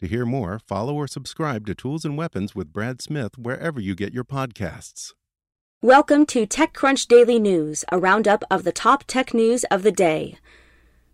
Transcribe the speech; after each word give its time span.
To 0.00 0.06
hear 0.06 0.26
more, 0.26 0.58
follow 0.58 0.94
or 0.94 1.06
subscribe 1.06 1.64
to 1.66 1.74
Tools 1.74 2.04
and 2.04 2.18
Weapons 2.18 2.54
with 2.54 2.70
Brad 2.70 3.00
Smith 3.00 3.38
wherever 3.38 3.80
you 3.80 3.94
get 3.94 4.12
your 4.12 4.24
podcasts. 4.24 5.14
Welcome 5.80 6.26
to 6.26 6.46
TechCrunch 6.46 7.08
Daily 7.08 7.38
News, 7.38 7.82
a 7.90 7.98
roundup 7.98 8.44
of 8.50 8.64
the 8.64 8.72
top 8.72 9.04
tech 9.04 9.32
news 9.32 9.64
of 9.64 9.82
the 9.82 9.92
day. 9.92 10.36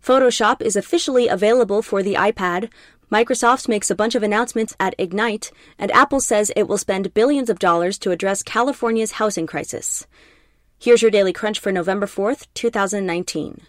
Photoshop 0.03 0.61
is 0.61 0.75
officially 0.75 1.29
available 1.29 1.81
for 1.81 2.03
the 2.03 2.15
iPad. 2.15 2.69
Microsoft 3.09 3.69
makes 3.69 3.89
a 3.89 3.95
bunch 3.95 4.15
of 4.15 4.23
announcements 4.23 4.75
at 4.81 4.95
Ignite, 4.97 5.53
and 5.79 5.89
Apple 5.91 6.19
says 6.19 6.51
it 6.53 6.67
will 6.67 6.77
spend 6.77 7.13
billions 7.13 7.49
of 7.49 7.59
dollars 7.59 7.97
to 7.99 8.11
address 8.11 8.43
California's 8.43 9.13
housing 9.13 9.47
crisis. 9.47 10.05
Here's 10.77 11.01
your 11.01 11.11
Daily 11.11 11.31
Crunch 11.31 11.57
for 11.57 11.71
November 11.71 12.05
4th, 12.05 12.47
2019. 12.53 13.61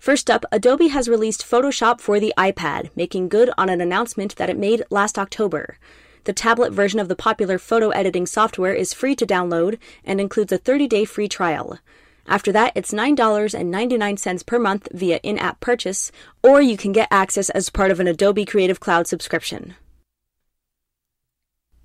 First 0.00 0.30
up, 0.30 0.46
Adobe 0.50 0.88
has 0.88 1.10
released 1.10 1.44
Photoshop 1.44 2.00
for 2.00 2.18
the 2.18 2.32
iPad, 2.38 2.88
making 2.96 3.28
good 3.28 3.50
on 3.58 3.68
an 3.68 3.82
announcement 3.82 4.34
that 4.36 4.48
it 4.48 4.56
made 4.56 4.82
last 4.88 5.18
October. 5.18 5.76
The 6.24 6.32
tablet 6.32 6.72
version 6.72 6.98
of 6.98 7.08
the 7.08 7.14
popular 7.14 7.58
photo 7.58 7.90
editing 7.90 8.24
software 8.24 8.72
is 8.72 8.94
free 8.94 9.14
to 9.16 9.26
download 9.26 9.78
and 10.02 10.18
includes 10.18 10.52
a 10.52 10.58
30 10.58 10.88
day 10.88 11.04
free 11.04 11.28
trial. 11.28 11.78
After 12.26 12.50
that, 12.50 12.72
it's 12.74 12.92
$9.99 12.92 14.46
per 14.46 14.58
month 14.58 14.88
via 14.90 15.20
in 15.22 15.38
app 15.38 15.60
purchase, 15.60 16.10
or 16.42 16.62
you 16.62 16.78
can 16.78 16.92
get 16.92 17.08
access 17.10 17.50
as 17.50 17.68
part 17.68 17.90
of 17.90 18.00
an 18.00 18.08
Adobe 18.08 18.46
Creative 18.46 18.80
Cloud 18.80 19.06
subscription. 19.06 19.74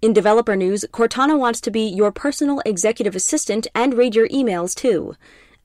In 0.02 0.14
developer 0.14 0.56
news, 0.56 0.86
Cortana 0.94 1.38
wants 1.38 1.60
to 1.62 1.72
be 1.72 1.82
your 1.82 2.14
personal 2.14 2.62
executive 2.66 3.16
assistant 3.16 3.68
and 3.76 3.94
read 3.94 4.16
your 4.16 4.30
emails 4.30 4.74
too. 4.74 5.16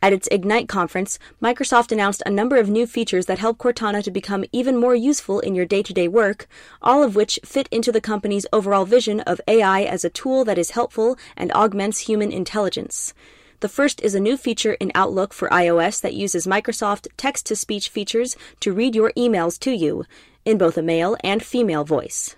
At 0.03 0.15
its 0.15 0.29
Ignite 0.31 0.67
conference, 0.67 1.19
Microsoft 1.43 1.93
announced 1.93 2.23
a 2.25 2.31
number 2.31 2.57
of 2.57 2.71
new 2.71 2.87
features 2.87 3.27
that 3.27 3.39
help 3.39 3.59
Cortana 3.59 4.03
to 4.03 4.11
become 4.11 4.47
even 4.51 4.79
more 4.79 4.95
useful 4.95 5.41
in 5.41 5.55
your 5.55 5.67
day 5.67 5.83
to 5.83 5.93
day 5.93 6.09
work, 6.09 6.49
all 6.81 7.03
of 7.03 7.15
which 7.15 7.39
fit 7.45 7.69
into 7.71 7.93
the 7.93 8.01
company's 8.01 8.47
overall 8.51 8.87
vision 8.87 9.21
of 9.21 9.43
AI 9.47 9.83
as 9.83 10.03
a 10.03 10.09
tool 10.09 10.43
that 10.47 10.57
is 10.57 10.71
helpful 10.71 11.19
and 11.37 11.53
augments 11.53 12.09
human 12.09 12.33
intelligence. 12.33 13.13
The 13.61 13.69
first 13.69 14.01
is 14.01 14.15
a 14.15 14.21
new 14.21 14.39
feature 14.39 14.73
in 14.73 14.91
Outlook 14.95 15.35
for 15.35 15.51
iOS 15.51 16.01
that 16.01 16.15
uses 16.15 16.47
Microsoft 16.47 17.09
text 17.19 17.45
to 17.47 17.57
speech 17.57 17.91
features 17.91 18.39
to 18.61 18.73
read 18.73 18.95
your 18.95 19.13
emails 19.19 19.59
to 19.61 19.71
you, 19.71 20.07
in 20.47 20.57
both 20.57 20.79
a 20.79 20.83
male 20.83 21.19
and 21.23 21.43
female 21.43 21.85
voice. 21.85 22.37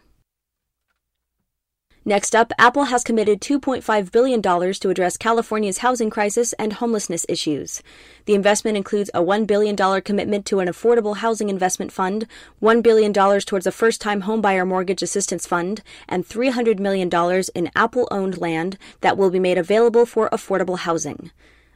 Next 2.04 2.34
up, 2.34 2.52
Apple 2.58 2.84
has 2.84 3.04
committed 3.04 3.40
$2.5 3.40 4.10
billion 4.10 4.42
to 4.42 4.90
address 4.90 5.16
California's 5.16 5.78
housing 5.78 6.10
crisis 6.10 6.52
and 6.54 6.72
homelessness 6.72 7.24
issues. 7.28 7.80
The 8.24 8.34
investment 8.34 8.76
includes 8.76 9.08
a 9.14 9.20
$1 9.20 9.46
billion 9.46 9.76
commitment 10.02 10.44
to 10.46 10.58
an 10.58 10.66
affordable 10.66 11.18
housing 11.18 11.48
investment 11.48 11.92
fund, 11.92 12.26
$1 12.60 12.82
billion 12.82 13.12
towards 13.12 13.68
a 13.68 13.70
first 13.70 14.00
time 14.00 14.22
homebuyer 14.22 14.66
mortgage 14.66 15.00
assistance 15.00 15.46
fund, 15.46 15.80
and 16.08 16.26
$300 16.26 16.80
million 16.80 17.08
in 17.54 17.70
Apple 17.76 18.08
owned 18.10 18.38
land 18.38 18.78
that 19.02 19.16
will 19.16 19.30
be 19.30 19.38
made 19.38 19.56
available 19.56 20.04
for 20.04 20.28
affordable 20.30 20.78
housing. 20.78 21.30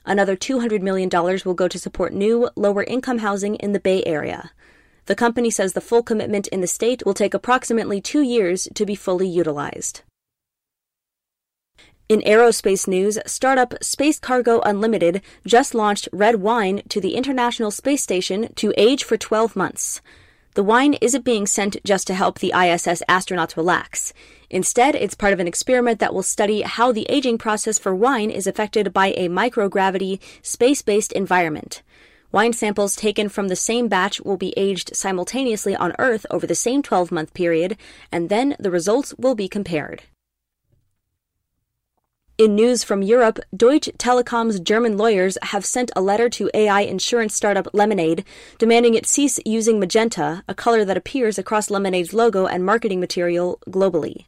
Another 0.04 0.34
$200 0.34 0.81
million 0.81 1.09
will 1.44 1.54
go 1.54 1.69
to 1.69 1.78
support 1.78 2.12
new, 2.12 2.50
lower 2.56 2.82
income 2.82 3.19
housing 3.19 3.54
in 3.56 3.70
the 3.70 3.81
Bay 3.81 4.03
Area. 4.04 4.50
The 5.04 5.15
company 5.15 5.50
says 5.50 5.75
the 5.75 5.81
full 5.81 6.03
commitment 6.03 6.48
in 6.48 6.62
the 6.62 6.66
state 6.66 7.06
will 7.06 7.15
take 7.15 7.32
approximately 7.32 8.00
two 8.00 8.22
years 8.22 8.66
to 8.75 8.84
be 8.84 8.97
fully 8.97 9.28
utilized. 9.28 10.03
In 12.09 12.21
aerospace 12.21 12.87
news, 12.87 13.19
startup 13.27 13.75
Space 13.83 14.21
Cargo 14.21 14.61
Unlimited 14.61 15.22
just 15.44 15.75
launched 15.75 16.09
red 16.12 16.37
wine 16.37 16.83
to 16.89 17.00
the 17.00 17.17
International 17.17 17.72
Space 17.72 18.00
Station 18.00 18.53
to 18.55 18.72
age 18.77 19.03
for 19.03 19.17
12 19.17 19.56
months. 19.56 20.00
The 20.55 20.62
wine 20.62 20.95
isn't 21.00 21.25
being 21.25 21.49
sent 21.49 21.83
just 21.83 22.06
to 22.06 22.15
help 22.15 22.39
the 22.39 22.53
ISS 22.55 23.03
astronauts 23.09 23.56
relax. 23.56 24.12
Instead, 24.50 24.95
it's 24.95 25.16
part 25.16 25.33
of 25.33 25.41
an 25.41 25.49
experiment 25.49 25.99
that 25.99 26.15
will 26.15 26.22
study 26.22 26.62
how 26.62 26.93
the 26.93 27.06
aging 27.09 27.39
process 27.39 27.77
for 27.77 27.93
wine 27.93 28.31
is 28.31 28.47
affected 28.47 28.93
by 28.93 29.09
a 29.09 29.28
microgravity, 29.28 30.21
space 30.43 30.83
based 30.83 31.11
environment. 31.11 31.83
Wine 32.31 32.53
samples 32.53 32.95
taken 32.95 33.28
from 33.28 33.49
the 33.49 33.56
same 33.56 33.89
batch 33.89 34.21
will 34.21 34.37
be 34.37 34.55
aged 34.56 34.95
simultaneously 34.95 35.75
on 35.75 35.93
Earth 35.99 36.25
over 36.31 36.47
the 36.47 36.55
same 36.55 36.84
12 36.84 37.11
month 37.11 37.34
period, 37.34 37.77
and 38.12 38.28
then 38.28 38.55
the 38.61 38.71
results 38.71 39.12
will 39.19 39.34
be 39.34 39.49
compared. 39.49 40.05
In 42.38 42.54
news 42.54 42.84
from 42.84 43.00
Europe, 43.00 43.38
Deutsche 43.56 43.88
Telekom's 43.97 44.60
German 44.60 44.98
lawyers 44.98 45.38
have 45.41 45.64
sent 45.64 45.91
a 45.97 46.02
letter 46.02 46.28
to 46.28 46.50
AI 46.52 46.82
insurance 46.82 47.34
startup 47.34 47.66
Lemonade 47.72 48.26
demanding 48.58 48.92
it 48.92 49.06
cease 49.06 49.41
using 49.47 49.80
magenta, 49.80 50.44
a 50.47 50.54
color 50.54 50.84
that 50.84 50.98
appears 50.98 51.38
across 51.38 51.70
Lemonade's 51.70 52.12
logo 52.12 52.44
and 52.44 52.62
marketing 52.62 53.00
material 53.00 53.58
globally. 53.70 54.26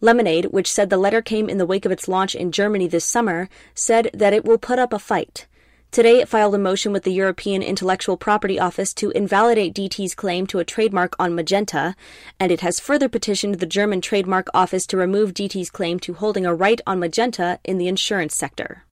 Lemonade, 0.00 0.52
which 0.52 0.70
said 0.70 0.88
the 0.88 0.96
letter 0.96 1.20
came 1.20 1.48
in 1.48 1.58
the 1.58 1.66
wake 1.66 1.84
of 1.84 1.90
its 1.90 2.06
launch 2.06 2.36
in 2.36 2.52
Germany 2.52 2.86
this 2.86 3.04
summer, 3.04 3.48
said 3.74 4.08
that 4.14 4.32
it 4.32 4.44
will 4.44 4.58
put 4.58 4.78
up 4.78 4.92
a 4.92 4.98
fight. 5.00 5.48
Today, 5.90 6.20
it 6.20 6.28
filed 6.28 6.54
a 6.54 6.58
motion 6.58 6.92
with 6.92 7.04
the 7.04 7.12
European 7.12 7.62
Intellectual 7.62 8.18
Property 8.18 8.60
Office 8.60 8.92
to 8.94 9.10
invalidate 9.10 9.74
DT's 9.74 10.14
claim 10.14 10.46
to 10.48 10.58
a 10.58 10.64
trademark 10.64 11.16
on 11.18 11.34
magenta, 11.34 11.96
and 12.38 12.52
it 12.52 12.60
has 12.60 12.78
further 12.78 13.08
petitioned 13.08 13.54
the 13.54 13.66
German 13.66 14.02
Trademark 14.02 14.48
Office 14.52 14.86
to 14.88 14.98
remove 14.98 15.32
DT's 15.32 15.70
claim 15.70 15.98
to 16.00 16.12
holding 16.12 16.44
a 16.44 16.54
right 16.54 16.82
on 16.86 16.98
magenta 16.98 17.58
in 17.64 17.78
the 17.78 17.88
insurance 17.88 18.36
sector. 18.36 18.84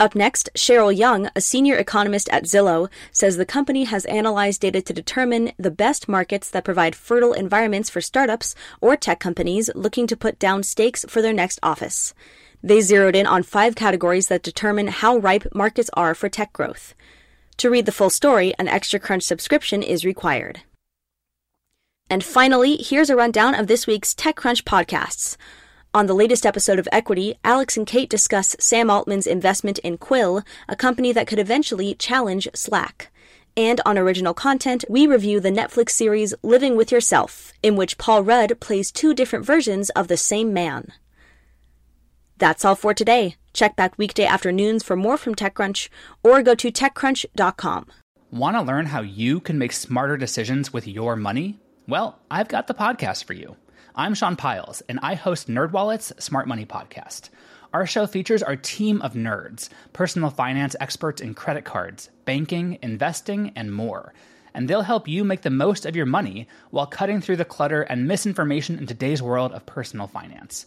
Up 0.00 0.14
next, 0.14 0.48
Cheryl 0.56 0.96
Young, 0.96 1.28
a 1.36 1.40
senior 1.40 1.76
economist 1.76 2.28
at 2.30 2.44
Zillow, 2.44 2.88
says 3.12 3.36
the 3.36 3.44
company 3.44 3.84
has 3.84 4.06
analyzed 4.06 4.62
data 4.62 4.80
to 4.82 4.92
determine 4.92 5.52
the 5.58 5.70
best 5.70 6.08
markets 6.08 6.50
that 6.50 6.64
provide 6.64 6.96
fertile 6.96 7.34
environments 7.34 7.90
for 7.90 8.00
startups 8.00 8.54
or 8.80 8.96
tech 8.96 9.20
companies 9.20 9.70
looking 9.74 10.06
to 10.06 10.16
put 10.16 10.38
down 10.38 10.62
stakes 10.62 11.04
for 11.08 11.22
their 11.22 11.32
next 11.34 11.60
office. 11.62 12.14
They 12.64 12.80
zeroed 12.80 13.14
in 13.14 13.26
on 13.26 13.42
five 13.42 13.74
categories 13.74 14.28
that 14.28 14.42
determine 14.42 14.86
how 14.86 15.18
ripe 15.18 15.46
markets 15.54 15.90
are 15.92 16.14
for 16.14 16.30
tech 16.30 16.50
growth. 16.54 16.94
To 17.58 17.68
read 17.68 17.84
the 17.84 17.92
full 17.92 18.08
story, 18.08 18.54
an 18.58 18.68
Extra 18.68 18.98
Crunch 18.98 19.22
subscription 19.22 19.82
is 19.82 20.06
required. 20.06 20.62
And 22.08 22.24
finally, 22.24 22.78
here's 22.78 23.10
a 23.10 23.16
rundown 23.16 23.54
of 23.54 23.66
this 23.66 23.86
week's 23.86 24.14
TechCrunch 24.14 24.62
podcasts. 24.62 25.36
On 25.92 26.06
the 26.06 26.14
latest 26.14 26.46
episode 26.46 26.78
of 26.78 26.88
Equity, 26.90 27.38
Alex 27.44 27.76
and 27.76 27.86
Kate 27.86 28.08
discuss 28.08 28.56
Sam 28.58 28.88
Altman's 28.88 29.26
investment 29.26 29.78
in 29.80 29.98
Quill, 29.98 30.42
a 30.66 30.74
company 30.74 31.12
that 31.12 31.26
could 31.26 31.38
eventually 31.38 31.94
challenge 31.94 32.48
Slack. 32.54 33.12
And 33.58 33.82
on 33.84 33.98
original 33.98 34.32
content, 34.32 34.86
we 34.88 35.06
review 35.06 35.38
the 35.38 35.50
Netflix 35.50 35.90
series 35.90 36.32
Living 36.42 36.76
with 36.76 36.90
Yourself, 36.90 37.52
in 37.62 37.76
which 37.76 37.98
Paul 37.98 38.22
Rudd 38.22 38.58
plays 38.58 38.90
two 38.90 39.12
different 39.12 39.44
versions 39.44 39.90
of 39.90 40.08
the 40.08 40.16
same 40.16 40.54
man. 40.54 40.94
That's 42.38 42.64
all 42.64 42.74
for 42.74 42.94
today. 42.94 43.36
Check 43.52 43.76
back 43.76 43.96
weekday 43.96 44.24
afternoons 44.24 44.82
for 44.82 44.96
more 44.96 45.16
from 45.16 45.34
TechCrunch 45.34 45.88
or 46.22 46.42
go 46.42 46.54
to 46.56 46.72
TechCrunch.com. 46.72 47.86
Want 48.30 48.56
to 48.56 48.62
learn 48.62 48.86
how 48.86 49.00
you 49.00 49.38
can 49.38 49.58
make 49.58 49.72
smarter 49.72 50.16
decisions 50.16 50.72
with 50.72 50.88
your 50.88 51.14
money? 51.14 51.60
Well, 51.86 52.18
I've 52.30 52.48
got 52.48 52.66
the 52.66 52.74
podcast 52.74 53.24
for 53.24 53.34
you. 53.34 53.56
I'm 53.94 54.14
Sean 54.14 54.34
Pyles, 54.34 54.80
and 54.88 54.98
I 55.02 55.14
host 55.14 55.46
NerdWallet's 55.48 56.12
Smart 56.24 56.48
Money 56.48 56.66
Podcast. 56.66 57.28
Our 57.72 57.86
show 57.86 58.08
features 58.08 58.42
our 58.42 58.56
team 58.56 59.00
of 59.02 59.14
nerds, 59.14 59.68
personal 59.92 60.30
finance 60.30 60.74
experts 60.80 61.20
in 61.20 61.34
credit 61.34 61.64
cards, 61.64 62.10
banking, 62.24 62.78
investing, 62.82 63.52
and 63.54 63.72
more. 63.72 64.12
And 64.52 64.66
they'll 64.66 64.82
help 64.82 65.06
you 65.06 65.22
make 65.22 65.42
the 65.42 65.50
most 65.50 65.86
of 65.86 65.94
your 65.94 66.06
money 66.06 66.48
while 66.70 66.86
cutting 66.86 67.20
through 67.20 67.36
the 67.36 67.44
clutter 67.44 67.82
and 67.82 68.08
misinformation 68.08 68.78
in 68.78 68.86
today's 68.86 69.22
world 69.22 69.52
of 69.52 69.66
personal 69.66 70.08
finance. 70.08 70.66